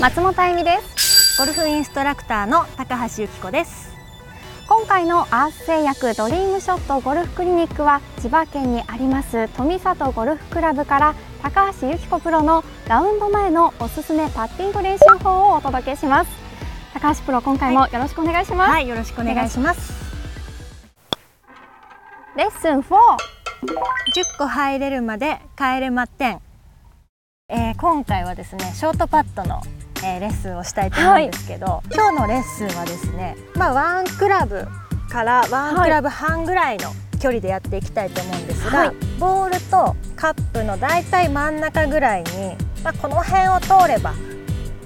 [0.00, 1.38] 松本あゆみです。
[1.40, 3.90] ゴルフインストラクターの高橋由紀子です。
[4.68, 16.30] 今回のアース製薬ドリームショットゴルフクリニックは千葉県にあります富里ゴルフクラブから高橋由紀子プロのラウンド前のおすすめパッティング練習法をお届けします。
[16.92, 19.92] 高橋プロ今回もよろしくお願いします、はい、よろしくお願いします。
[22.36, 22.86] レッスン4 10
[24.38, 26.40] 個入れるまで帰れまってん、
[27.48, 29.60] えー、今回はですねショートパットの、
[30.04, 34.66] えー、レッスンをしたいと思うんですけど、はい、今日のレッスンはですねまあワンクラブ
[35.08, 44.14] からワンクラブ半ぐらいの距離でやっていきたいと思うんですが、はい、ボールとカップのだいたい真ん中ぐらいに、まあ、この辺を通れば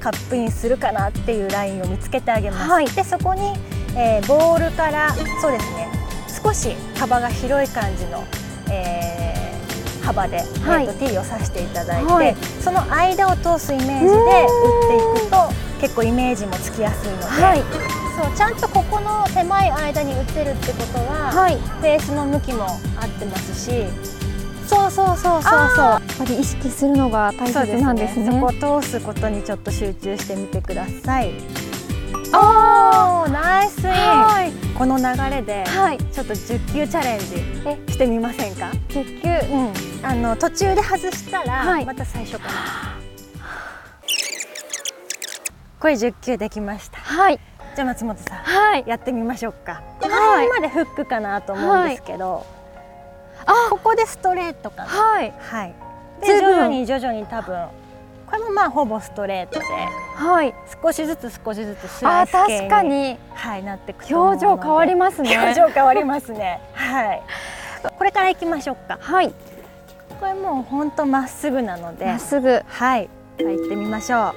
[0.00, 2.70] カップインするかなっていうラインを見つけてあげます。
[2.70, 3.52] はい、でそこに、
[3.96, 5.88] えー、ボールからそうですね
[6.42, 8.24] 少し幅が広い感じの、
[8.70, 9.21] えー、
[10.02, 15.36] 幅で、はい、えーと、ティーを刺していただいて、はい、その間を通すイメージで打っていくと
[15.80, 17.62] 結構イメージもつきやすいので、はい、
[18.16, 23.84] そうちゃんとここの狭い間に打てるってことは、はい、フェースの向きも合ってますし
[24.66, 25.50] そうそうそうそうそう。
[25.84, 31.32] やっぱり意識するのが大切なんですね、ね、そこを通すことにちょっと集中してみてください
[32.34, 37.26] おおナイスイン、はい、この流れで、はい、ちょっと10球チャレンジ
[37.92, 39.58] してみませんか？10球、う
[40.02, 42.52] ん、あの途中で外したら、はい、また最初から。
[45.78, 46.98] これ10球できました。
[46.98, 47.40] はい。
[47.74, 49.82] じゃあ松本さん、はい、やってみましょうか。
[50.00, 52.46] この辺までフックかなと思うんですけど、
[53.46, 54.88] あここでストレートかな。
[54.88, 55.74] はい、はい、
[56.20, 57.66] で徐々に徐々に多分
[58.32, 59.66] これもまあほぼストレートで、
[60.16, 65.36] はい、少しずつ少しずつスライス系に確かに、はい、なっていく表情変わりますね。
[65.36, 66.58] 表情変わりますね。
[66.72, 67.22] はい。
[67.98, 68.98] これから行きましょうか。
[69.02, 69.34] はい。
[70.18, 72.62] これもう本当まっすぐなのでまっすぐ。
[72.66, 73.10] はい。
[73.38, 74.18] 入ってみましょう。
[74.18, 74.32] あ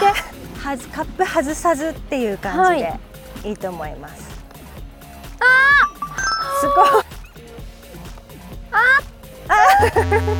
[0.00, 0.20] 入って。
[0.60, 2.98] はずカップ外さずっていう感じで
[3.50, 3.52] い。
[3.52, 4.30] いと思います、
[5.40, 5.90] はい、あ
[6.60, 7.04] すごい。
[8.72, 8.78] あ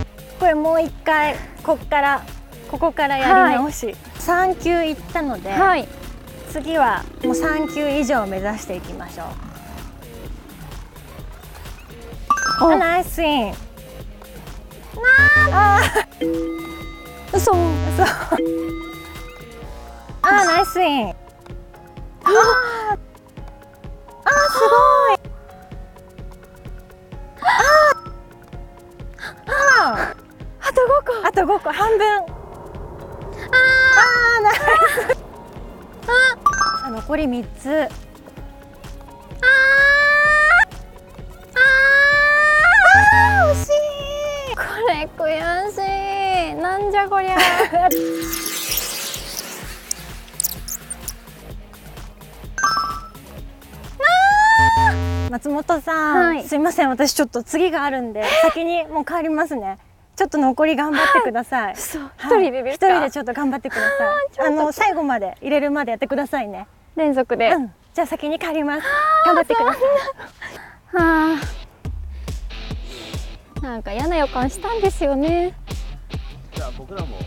[0.00, 0.04] あ
[0.44, 2.22] これもう一回ここから
[2.70, 3.94] ここからやり直し、はい、
[4.54, 5.88] 3球いったので、はい、
[6.50, 9.26] 次はもう3球以上目指していきましょう。
[12.60, 12.76] あ。
[12.76, 13.52] ナイスイン。
[13.52, 13.54] な
[15.50, 15.80] あ
[17.32, 17.52] 嘘。
[17.52, 17.56] 嘘。
[20.20, 21.08] あナイスイン。
[21.08, 21.14] あ
[22.22, 22.83] あ
[31.54, 32.06] あと5個半分。
[32.08, 32.22] あ
[34.38, 34.60] あナイス。
[36.84, 37.70] あ残り3つ。
[37.70, 37.86] あ
[43.42, 44.56] あ惜しい。
[44.56, 45.28] これ悔
[45.70, 45.76] し
[46.52, 46.54] い。
[46.56, 47.36] なんじゃこりゃ。
[55.30, 56.88] 松本さん、はい、すいません。
[56.88, 59.78] 私ちょっと次があるんで先にもう帰りますね
[60.16, 61.76] ちょっと残り頑張ってください。
[61.76, 62.86] そう、一人でですか？
[62.88, 63.88] 一人でちょっと頑張ってくださ
[64.44, 64.48] い。
[64.48, 66.66] あの最後まで入れるまでやってくださいね。
[66.96, 67.50] 連続で。
[67.50, 68.86] うん、じゃあ先に帰ります。
[69.26, 69.82] 頑張ってください。
[70.96, 71.36] は
[73.60, 73.62] あ。
[73.62, 75.54] なんか嫌な予感したんですよね。
[76.52, 77.16] じゃあ僕らも。
[77.18, 77.24] え？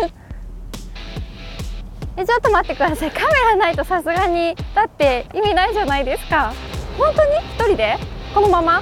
[2.16, 3.10] えちょっと待ってください。
[3.10, 6.52] カメラないとさすがにだって意味ないじゃないですか。
[6.96, 7.30] 本当に？
[7.38, 7.98] 一人で？
[8.32, 8.80] このまま？